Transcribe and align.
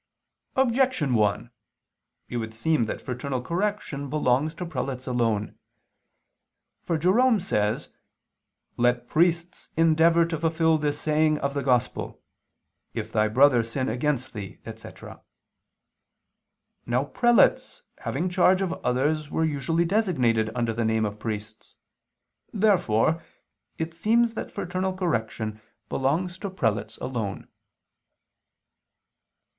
Objection 0.55 1.13
1: 1.13 1.51
It 2.27 2.37
would 2.37 2.55
seem 2.55 2.85
that 2.85 2.99
fraternal 2.99 3.39
correction 3.39 4.09
belongs 4.09 4.55
to 4.55 4.65
prelates 4.65 5.05
alone. 5.05 5.59
For 6.81 6.97
Jerome 6.97 7.35
[*Origen, 7.35 7.35
Hom. 7.35 7.37
vii 7.37 7.37
in 7.37 7.37
Joan.] 7.37 7.39
says: 7.39 7.93
"Let 8.77 9.07
priests 9.07 9.69
endeavor 9.77 10.25
to 10.25 10.39
fulfil 10.39 10.79
this 10.79 10.99
saying 10.99 11.37
of 11.37 11.53
the 11.53 11.61
Gospel: 11.61 12.19
'If 12.95 13.11
thy 13.11 13.27
brother 13.27 13.63
sin 13.63 13.89
against 13.89 14.33
thee,'" 14.33 14.57
etc. 14.65 15.21
Now 16.87 17.03
prelates 17.03 17.83
having 17.99 18.27
charge 18.27 18.63
of 18.63 18.73
others 18.83 19.29
were 19.29 19.45
usually 19.45 19.85
designated 19.85 20.49
under 20.55 20.73
the 20.73 20.83
name 20.83 21.05
of 21.05 21.19
priests. 21.19 21.75
Therefore 22.51 23.21
it 23.77 23.93
seems 23.93 24.33
that 24.33 24.49
fraternal 24.49 24.97
correction 24.97 25.61
belongs 25.89 26.39
to 26.39 26.49
prelates 26.49 26.97
alone. 26.97 27.47